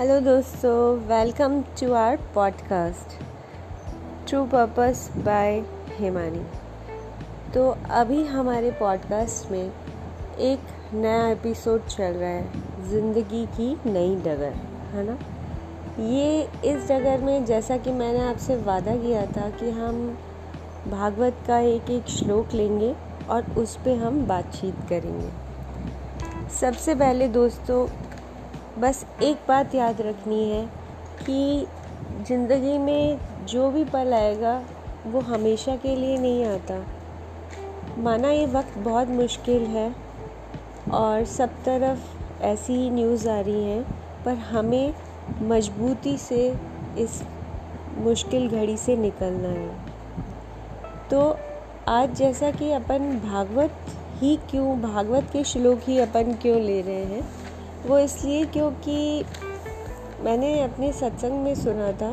[0.00, 0.98] Hello दोस्तों.
[0.98, 3.16] Welcome to our podcast
[4.28, 6.44] true purpose by Himani
[7.54, 9.72] तो अभी हमारे पॉडकास्ट में
[10.38, 10.60] एक
[10.94, 12.48] नया एपिसोड चल रहा है,
[12.90, 14.54] ज़िंदगी की नई डगर
[14.92, 15.18] है ना?
[16.04, 20.18] ये इस डगर में, जैसा कि मैंने आपसे वादा किया था कि हम
[20.88, 22.94] भागवत का एक एक श्लोक लेंगे
[23.30, 25.30] और उस पर हम बातचीत करेंगे।
[26.60, 27.86] सबसे पहले दोस्तों
[28.80, 30.64] बस एक बात याद रखनी है
[31.26, 31.66] कि
[32.28, 34.62] ज़िंदगी में जो भी पल आएगा,
[35.06, 36.84] वो हमेशा के लिए नहीं आता।
[38.02, 39.94] माना ये वक्त बहुत मुश्किल है
[40.90, 43.82] और सब तरफ़ ऐसी ही न्यूज़ आ रही हैं,
[44.24, 44.94] पर हमें
[45.42, 46.56] मजबूती से
[46.98, 47.22] इस
[47.98, 49.74] मुश्किल घड़ी से निकलना है।
[51.10, 51.36] तो
[51.88, 53.76] आज जैसा कि अपन भागवत
[54.20, 57.39] ही क्यों, भागवत के श्लोक ही अपन क्यों ले रहे हैं
[57.86, 59.24] वो इसलिए क्योंकि
[60.20, 62.10] मैंने अपने सत्संग में सुना था,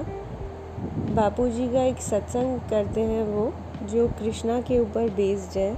[1.15, 3.51] बापूजी का एक सत्संग करते हैं वो,
[3.83, 5.75] जो कृष्णा के ऊपर बेस्ड है।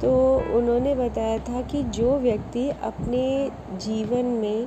[0.00, 0.10] तो
[0.56, 4.66] उन्होंने बताया था कि जो व्यक्ति अपने जीवन में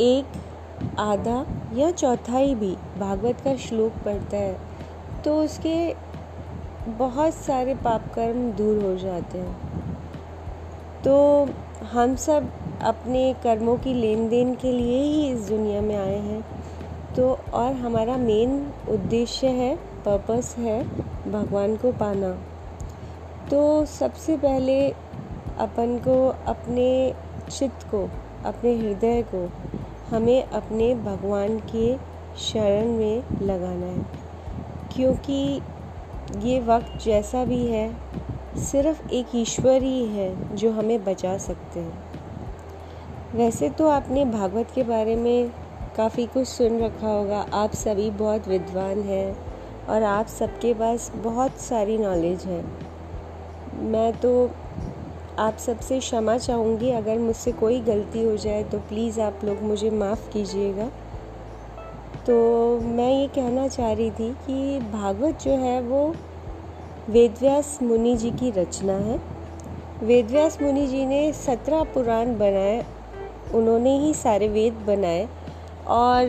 [0.00, 5.94] एक आधा या चौथाई भी भागवत का श्लोक पढ़ता है तो उसके
[6.98, 9.54] बहुत सारे पाप कर्म दूर हो जाते हैं।
[11.04, 11.16] तो
[11.82, 12.50] हम सब
[12.82, 16.44] अपने कर्मों की लेन देन के लिए ही इस दुनिया में आए हैं।
[17.16, 20.84] तो और हमारा मेन उद्देश्य है पर्पस है
[21.30, 22.38] भगवान को पाना।
[23.50, 24.90] तो सबसे पहले
[25.58, 27.14] अपन को अपने
[27.50, 28.10] चित्त को,
[28.44, 29.50] अपने हृदय को
[30.10, 31.96] हमें अपने भगवान के
[32.38, 34.06] शरण में लगाना है।
[34.96, 35.60] क्योंकि
[36.38, 37.96] ये वक्त जैसा भी है
[38.58, 42.02] सिर्फ़ एक ईश्वर ही है जो हमें बचा सकते हैं।
[43.34, 45.50] वैसे तो आपने भागवत के बारे में
[45.96, 49.36] काफ़ी कुछ सुन रखा होगा। आप सभी बहुत विद्वान हैं
[49.86, 52.62] और आप सबके पास बहुत सारी नॉलेज है।
[53.82, 54.50] मैं तो
[55.38, 59.90] आप सबसे क्षमा चाहूँगी, अगर मुझसे कोई गलती हो जाए तो प्लीज़ आप लोग मुझे
[59.90, 60.90] माफ़ कीजिएगा।
[62.26, 66.14] तो मैं ये कहना चाह रही थी कि भागवत जो है वो
[67.10, 69.20] वेदव्यास मुनि जी की रचना है।
[70.02, 72.86] वेदव्यास मुनि जी ने सत्रह पुराण बनाए,
[73.54, 75.28] उन्होंने ही सारे वेद बनाए
[75.86, 76.24] और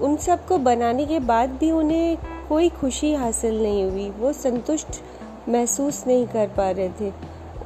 [0.00, 2.18] उन सबको बनाने के बाद भी उन्हें
[2.48, 4.88] कोई खुशी हासिल नहीं हुई। वो संतुष्ट
[5.48, 7.12] महसूस नहीं कर पा रहे थे।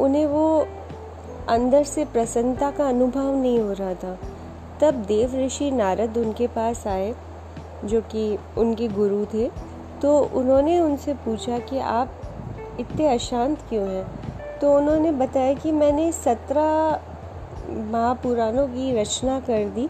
[0.01, 0.67] उन्हें वो
[1.49, 4.19] अंदर से प्रसन्नता का अनुभव नहीं हो रहा था।
[4.81, 7.15] तब देव ऋषि नारद उनके पास आए,
[7.85, 12.13] जो कि उनके गुरु थे। तो उन्होंने उनसे पूछा कि आप
[12.81, 14.07] इतने अशांत क्यों हैं?
[14.59, 17.01] तो उन्होंने बताया कि मैंने सत्रह
[17.71, 19.89] महापुराणों की रचना कर दी,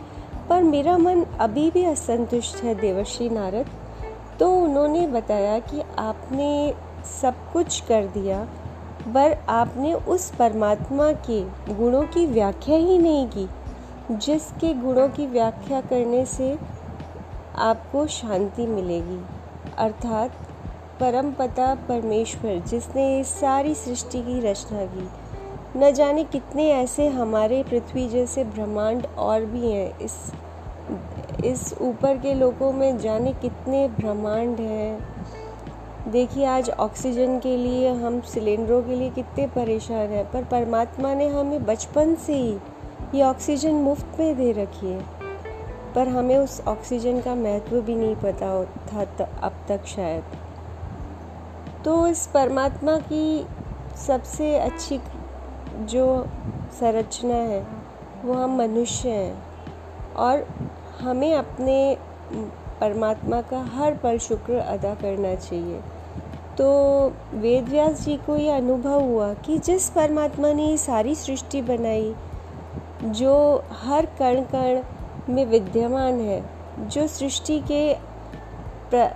[0.48, 3.66] पर मेरा मन अभी भी असंतुष्ट है देवर्षि नारद।
[4.40, 6.74] तो उन्होंने बताया कि आपने
[7.22, 8.48] सब कुछ कर दिया,
[9.14, 11.40] पर आपने उस परमात्मा के
[11.74, 13.48] गुणों की व्याख्या ही नहीं की,
[14.12, 16.58] जिसके गुणों की व्याख्या करने से
[17.56, 19.35] आपको शांति मिलेगी।
[19.78, 20.30] अर्थात
[21.00, 25.08] परम पता परमेश्वर, जिसने इस सारी सृष्टि की रचना की।
[25.78, 30.32] न जाने कितने ऐसे हमारे पृथ्वी जैसे ब्रह्मांड और भी हैं। इस
[31.44, 34.98] इस ऊपर के लोगों में जाने कितने ब्रह्मांड हैं।
[36.10, 41.28] देखिए, आज ऑक्सीजन के लिए, हम सिलेंडरों के लिए कितने परेशान हैं, पर परमात्मा ने
[41.28, 42.58] हमें बचपन से ही
[43.14, 45.15] ये ऑक्सीजन मुफ़्त में दे रखी है।
[45.96, 50.24] पर हमें उस ऑक्सीजन का महत्व भी नहीं पता था अब तक शायद।
[51.84, 53.46] तो इस परमात्मा की
[54.06, 55.00] सबसे अच्छी
[55.80, 56.26] जो
[56.80, 57.66] संरचना है
[58.24, 59.42] वो हम मनुष्य हैं।
[60.16, 60.46] और
[61.00, 61.96] हमें अपने
[62.80, 65.80] परमात्मा का हर पल शुक्र अदा करना चाहिए।
[66.58, 66.68] तो
[67.34, 72.14] वेद व्यास जी को ये अनुभव हुआ कि जिस परमात्मा ने ये सारी सृष्टि बनाई,
[73.04, 74.82] जो हर कण कण
[75.28, 76.42] में विद्यमान है
[76.88, 77.94] जो सृष्टि के
[78.90, 79.08] प्र,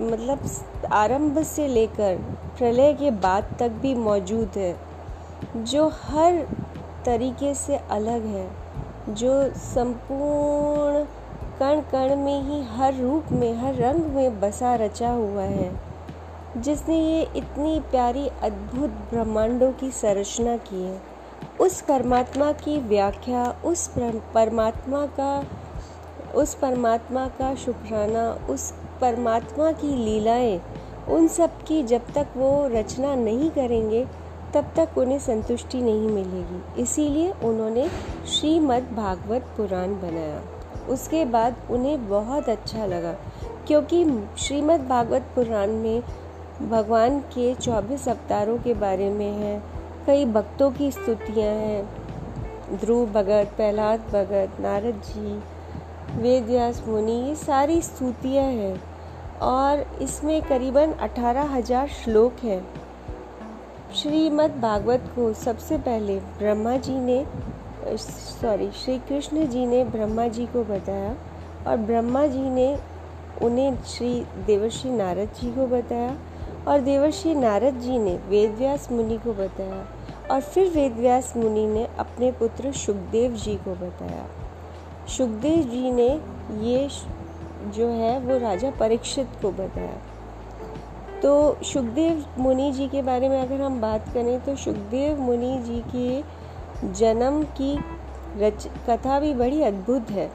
[0.00, 0.48] मतलब
[0.92, 2.16] आरंभ से लेकर
[2.58, 4.74] प्रलय के बाद तक भी मौजूद है
[5.56, 6.46] जो हर
[7.06, 8.48] तरीके से अलग है
[9.08, 11.04] जो संपूर्ण
[11.58, 15.70] कण कण में ही हर रूप में हर रंग में बसा रचा हुआ है
[16.56, 21.00] जिसने ये इतनी प्यारी अद्भुत ब्रह्मांडों की संरचना की है।
[21.60, 23.88] उस परमात्मा की व्याख्या, उस
[24.34, 25.44] परमात्मा का,
[26.34, 28.70] उस परमात्मा का शुक्राना उस
[29.00, 30.60] परमात्मा की लीलाएँ,
[31.08, 34.06] उन सब की जब तक वो रचना नहीं करेंगे,
[34.54, 37.88] तब तक उन्हें संतुष्टि नहीं मिलेगी। इसीलिए उन्होंने
[38.26, 40.42] श्रीमद् भागवत पुराण बनाया।
[40.88, 43.12] उसके बाद उन्हें बहुत अच्छा लगा,
[43.66, 44.04] क्योंकि
[44.38, 46.02] श्रीमद् भागवत पुराण में
[46.70, 49.77] भगवान के चौबीस अवतारों के बारे में है
[50.08, 57.34] कई भक्तों की स्तुतियाँ हैं। ध्रुव भगत, प्रहलाद भगत, नारद जी वेद व्यास मुनि, ये
[57.34, 58.80] सारी स्तुतियाँ हैं
[59.42, 62.60] और इसमें करीबन अठारह हज़ार श्लोक हैं।
[63.94, 67.24] श्रीमद् भागवत को सबसे पहले ब्रह्मा जी ने,
[67.96, 71.14] सॉरी श्री कृष्ण जी ने ब्रह्मा जी को बताया
[71.66, 72.78] और ब्रह्मा जी ने
[73.42, 74.14] उन्हें श्री
[74.46, 76.16] देवर्षि नारद जी को बताया
[76.68, 79.86] और देवर्षि नारद जी ने वेदव्यास मुनि को बताया।
[80.30, 84.26] और फिर वेदव्यास मुनि ने अपने पुत्र सुखदेव जी को बताया।
[85.08, 86.08] सुखदेव जी ने
[86.60, 86.88] ये
[87.66, 89.96] जो है, वो राजा परीक्षित को बताया।
[91.20, 95.82] तो सुखदेव मुनि जी के बारे में अगर हम बात करें तो सुखदेव मुनि जी
[95.96, 97.78] के जन्म की
[98.36, 100.30] रच, कथा भी बड़ी अद्भुत है।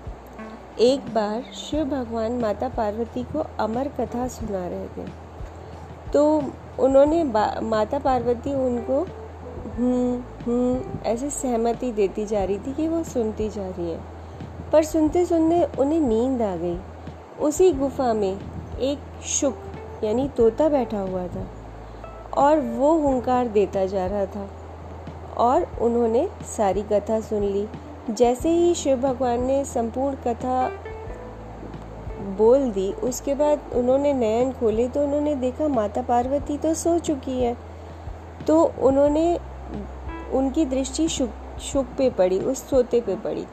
[0.79, 5.07] एक बार शिव भगवान माता पार्वती को अमर कथा सुना रहे थे।
[6.13, 6.43] तो
[6.79, 7.23] उन्होंने
[7.63, 9.05] माता पार्वती उनको
[9.63, 13.99] हम्म हम्म ऐसे सहमति देती जा रही थी कि वो सुनती जा रही है।
[14.71, 16.77] पर सुनते सुनते उन्हें नींद आ गई।
[17.39, 18.39] उसी गुफा में
[18.79, 19.57] एक शुक,
[20.03, 21.47] यानी तोता बैठा हुआ था
[22.37, 24.49] और वो हुंकार देता जा रहा था।
[25.37, 27.67] और उन्होंने सारी कथा सुन ली।
[28.09, 30.71] जैसे ही शिव भगवान ने संपूर्ण कथा
[32.37, 37.41] बोल दी, उसके बाद उन्होंने नयन खोले तो उन्होंने देखा माता पार्वती तो सो चुकी
[37.43, 37.57] है।
[38.47, 39.39] तो उन्होंने
[40.33, 41.29] उनकी दृष्टि शुक
[41.61, 43.45] शुक पे पड़ी, उस सोते पे पड़ी।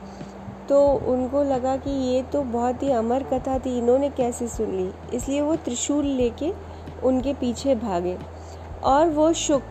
[0.68, 0.80] तो
[1.12, 4.90] उनको लगा कि ये तो बहुत ही अमर कथा थी, इन्होंने कैसे सुन ली?
[5.16, 6.52] इसलिए वो त्रिशूल लेके
[7.04, 8.16] उनके पीछे भागे
[8.84, 9.62] और वो शुक,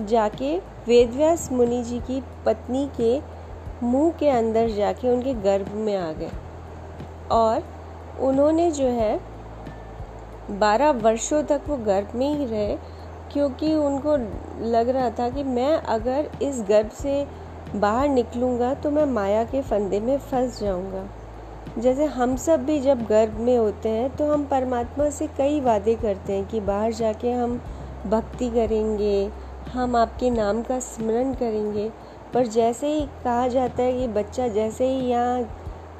[0.00, 3.20] जाके वेदव्यास मुनि जी की पत्नी के
[3.82, 6.30] मुँह के अंदर जाके उनके गर्भ में आ गए
[7.30, 7.62] और
[8.20, 9.18] उन्होंने जो है,
[10.50, 12.76] बारह वर्षों तक वो गर्भ में ही रहे
[13.32, 14.16] क्योंकि उनको
[14.66, 17.26] लग रहा था कि मैं अगर इस गर्भ से
[17.76, 21.06] बाहर निकलूँगा तो मैं माया के फंदे में फंस जाऊँगा।
[21.78, 25.94] जैसे हम सब भी जब गर्भ में होते हैं तो हम परमात्मा से कई वादे
[25.94, 27.60] करते हैं कि बाहर जाके हम
[28.06, 29.30] भक्ति करेंगे,
[29.72, 31.90] हम आपके नाम का स्मरण करेंगे।
[32.34, 35.48] पर जैसे ही कहा जाता है कि बच्चा जैसे ही यहाँ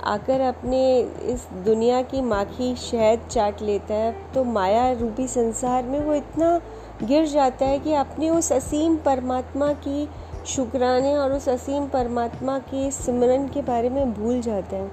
[0.04, 6.00] आकर अपने इस दुनिया की माखी शहद चाट लेता है तो माया रूपी संसार में
[6.00, 6.60] वो इतना
[7.02, 10.08] गिर जाता है कि अपने उस असीम परमात्मा की
[10.46, 14.90] शुक्राने और उस असीम परमात्मा के सिमरन के बारे में भूल जाता है।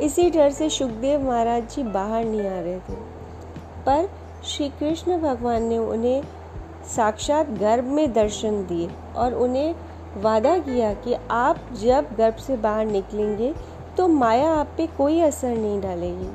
[0.00, 2.94] इसी डर से सुखदेव महाराज जी बाहर नहीं आ रहे थे।
[3.86, 4.08] पर
[4.44, 6.22] श्री कृष्ण भगवान ने उन्हें
[6.86, 9.74] साक्षात गर्भ में दर्शन दिए और उन्हें
[10.16, 13.54] वादा किया कि आप जब गर्भ से बाहर निकलेंगे
[13.96, 16.30] तो माया आप पे कोई असर नहीं डालेगी।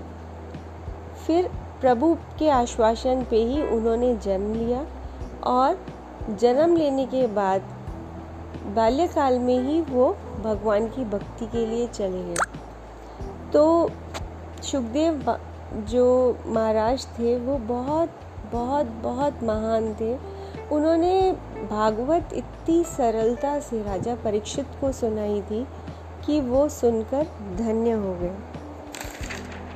[1.28, 1.50] फिर
[1.82, 4.86] प्रभु के आश्वासन पे ही उन्होंने जन्म लिया
[5.48, 5.86] और
[6.30, 7.62] जन्म लेने के बाद
[8.76, 12.36] बाल्यकाल में ही वो भगवान की भक्ति के लिए चले गए।
[13.54, 13.92] तो
[14.64, 15.38] सुखदेव
[15.74, 18.10] जो महाराज थे, वो बहुत
[18.52, 20.18] बहुत बहुत महान थे।
[20.72, 21.32] उन्होंने
[21.72, 25.68] भागवत इतनी सरलता से राजा परीक्षित को सुनाई थी
[26.26, 27.28] कि वो सुनकर
[27.58, 28.36] धन्य हो गए।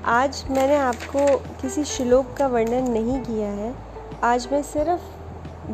[0.06, 3.76] आज मैंने आपको किसी श्लोक का वर्णन नहीं किया है।
[4.24, 5.21] आज मैं सिर्फ़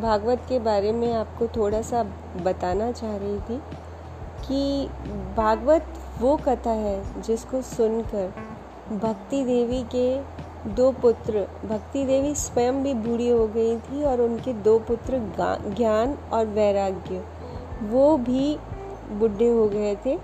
[0.00, 2.02] भागवत के बारे में आपको थोड़ा सा
[2.42, 3.62] बताना चाह रही थी
[4.48, 4.88] कि
[5.36, 5.86] भागवत
[6.20, 8.32] वो कथा है जिसको सुनकर
[8.92, 10.38] भक्ति देवी के
[10.70, 15.18] दो पुत्र, भक्ति देवी स्वयं भी बूढ़ी हो गई थी और उनके दो पुत्र
[15.76, 17.24] ज्ञान और वैराग्य,
[17.82, 18.58] वो भी
[19.10, 20.18] बुढ़े हो गए थे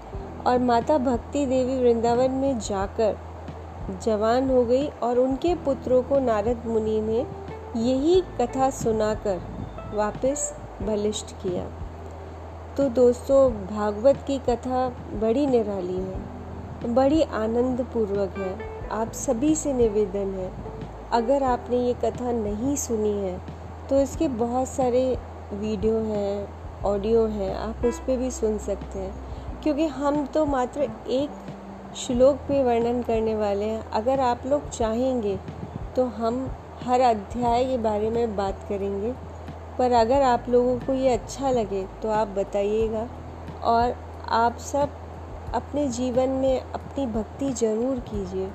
[0.47, 3.17] और माता भक्ति देवी वृंदावन में जाकर
[4.03, 7.27] जवान हो गई और उनके पुत्रों को नारद मुनि ने
[7.77, 9.54] यही कथा सुनाकर
[9.95, 11.65] वापस बलिष्ठ किया।
[12.77, 19.73] तो दोस्तों, भागवत की कथा बड़ी निराली है, बड़ी आनंद पूर्वक है। आप सभी से
[19.73, 20.51] निवेदन है,
[21.13, 23.39] अगर आपने ये कथा नहीं सुनी है
[23.89, 25.05] तो इसके बहुत सारे
[25.53, 26.49] वीडियो हैं,
[26.85, 29.15] ऑडियो हैं, आप उस पर भी सुन सकते हैं।
[29.63, 31.31] क्योंकि हम तो मात्र एक
[31.97, 35.39] श्लोक पे वर्णन करने वाले हैं। अगर आप लोग चाहेंगे
[35.97, 36.47] तो हम
[36.83, 39.13] हर अध्याय के बारे में बात करेंगे।
[39.79, 43.09] पर अगर आप लोगों को ये अच्छा लगे तो आप बताइएगा।
[43.65, 43.95] और
[44.35, 44.91] आप सब
[45.55, 48.51] अपने जीवन में अपनी भक्ति ज़रूर कीजिए,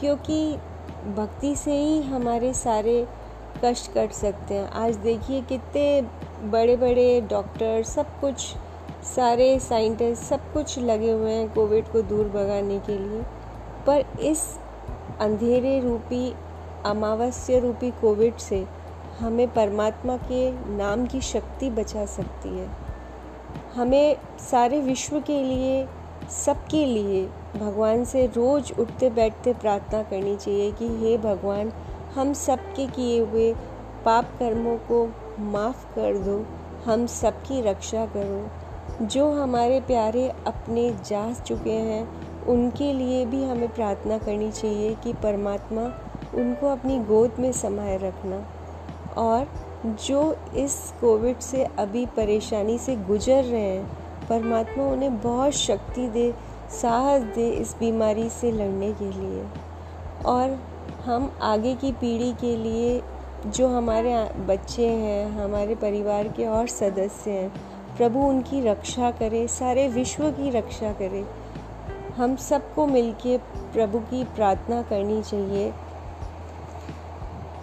[0.00, 0.56] क्योंकि
[1.16, 3.06] भक्ति से ही हमारे सारे
[3.64, 6.02] कष्ट कट सकते हैं। आज देखिए कितने
[6.50, 8.54] बड़े बड़े डॉक्टर, सब कुछ,
[9.06, 13.22] सारे साइंटिस्ट, सब कुछ लगे हुए हैं कोविड को दूर भगाने के लिए।
[13.86, 14.42] पर इस
[15.20, 16.34] अंधेरे रूपी,
[16.86, 18.64] अमावस्या रूपी कोविड से
[19.20, 22.68] हमें परमात्मा के नाम की शक्ति बचा सकती है।
[23.74, 25.88] हमें सारे विश्व के लिए,
[26.44, 31.72] सबके लिए भगवान से रोज़ उठते बैठते प्रार्थना करनी चाहिए कि हे भगवान,
[32.14, 33.54] हम सबके किए हुए
[34.04, 35.08] पाप कर्मों को
[35.38, 36.46] माफ़ कर दो,
[36.84, 38.48] हम सबकी रक्षा करो।
[39.06, 42.08] जो हमारे प्यारे अपने जा चुके हैं,
[42.46, 45.82] उनके लिए भी हमें प्रार्थना करनी चाहिए कि परमात्मा
[46.34, 48.48] उनको अपनी गोद में समाये रखना।
[49.18, 49.48] और
[49.84, 53.98] जो इस कोविड से अभी परेशानी से गुजर रहे हैं,
[54.28, 56.34] परमात्मा उन्हें बहुत शक्ति दे,
[56.82, 59.44] साहस दे इस बीमारी से लड़ने के लिए।
[60.26, 60.58] और
[61.04, 63.02] हम आगे की पीढ़ी के लिए
[63.46, 67.52] जो हमारे बच्चे हैं, हमारे परिवार के और सदस्य हैं,
[67.96, 71.24] प्रभु उनकी रक्षा करे, सारे विश्व की रक्षा करे।
[72.16, 73.38] हम सबको मिलके
[73.72, 75.72] प्रभु की प्रार्थना करनी चाहिए।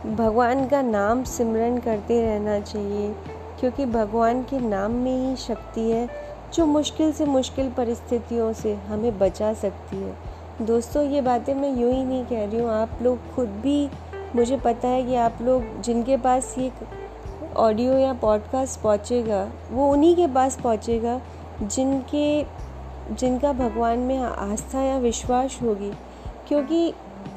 [0.05, 3.15] भगवान का नाम सिमरन करते रहना चाहिए,
[3.59, 6.09] क्योंकि भगवान के नाम में ही शक्ति है,
[6.53, 10.15] जो मुश्किल से मुश्किल परिस्थितियों से हमें बचा सकती है।
[10.62, 13.89] दोस्तों, ये बातें मैं यूँ ही नहीं कह रही हूँ। आप लोग खुद भी,
[14.35, 16.71] मुझे पता है कि आप लोग जिनके पास ये
[17.57, 21.21] ऑडियो या पॉडकास्ट पहुँचेगा, वो उन्हीं के पास पहुँचेगा
[21.62, 22.43] जिनके,
[23.12, 25.91] जिनका भगवान में आस्था या विश्वास होगी।
[26.47, 26.93] क्योंकि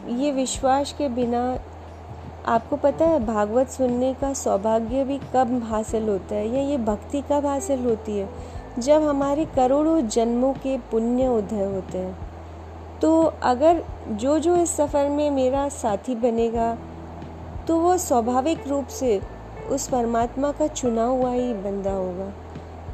[0.09, 1.59] ये विश्वास के बिना
[2.49, 7.21] आपको पता है, भागवत सुनने का सौभाग्य भी कब हासिल होता है या ये भक्ति
[7.23, 8.29] कब हासिल होती है?
[8.79, 12.17] जब हमारे करोड़ों जन्मों के पुण्य उदय होते हैं।
[13.03, 16.77] तो अगर जो जो इस सफ़र में मेरा साथी बनेगा
[17.69, 19.21] तो वो स्वाभाविक रूप से
[19.71, 22.33] उस परमात्मा का चुना हुआ ही बंदा होगा।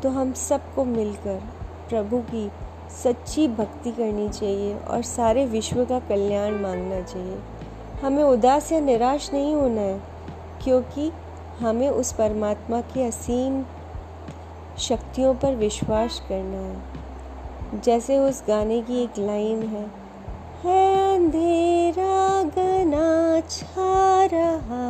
[0.03, 1.41] तो हम सबको मिलकर
[1.89, 2.51] प्रभु की
[3.03, 7.39] सच्ची भक्ति करनी चाहिए और सारे विश्व का कल्याण मांगना चाहिए।
[8.05, 10.01] हमें उदास या निराश नहीं होना है,
[10.63, 11.11] क्योंकि
[11.61, 13.63] हमें उस परमात्मा की असीम
[14.79, 19.87] शक्तियों पर विश्वास करना है। जैसे उस गाने की एक लाइन है
[20.65, 24.85] है अंधेरा गना छा रहा,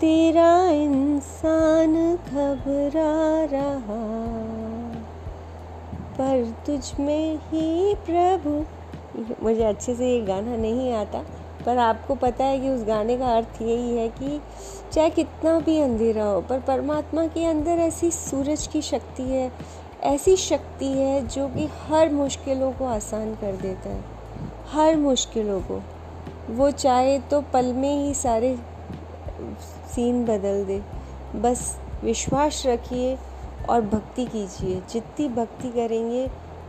[0.00, 4.00] तेरा इंसान घबरा रहा,
[6.18, 8.58] पर तुझ में ही प्रभु
[9.16, 11.24] मुझे अच्छे से ये गाना नहीं आता,
[11.66, 14.40] पर आपको पता है कि उस गाने का अर्थ यही है कि
[14.92, 19.50] चाहे कितना भी अंधेरा हो, पर परमात्मा के अंदर ऐसी सूरज की शक्ति है,
[20.02, 24.04] ऐसी शक्ति है जो कि हर मुश्किलों को आसान कर देता है,
[24.68, 25.80] हर मुश्किलों को।
[26.48, 28.56] वो चाहे तो पल में ही सारे
[29.94, 30.82] सीन बदल दे।
[31.36, 33.16] बस विश्वास रखिए
[33.68, 36.26] और भक्ति कीजिए। जितनी भक्ति करेंगे,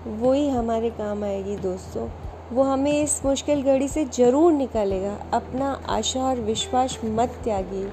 [0.08, 2.08] वही हमारे काम आएगी दोस्तों।
[2.52, 7.86] वो हमें इस मुश्किल घड़ी से ज़रूर निकालेगा। अपना आशा और विश्वास मत त्यागी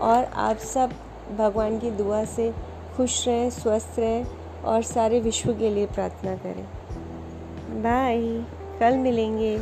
[0.00, 0.90] और आप सब
[1.38, 2.52] भगवान की दुआ से
[2.96, 4.26] खुश रहें, स्वस्थ रहें
[4.64, 6.64] और सारे विश्व के लिए प्रार्थना करें।
[7.82, 8.18] बाय
[8.80, 9.56] कल मिलेंगे।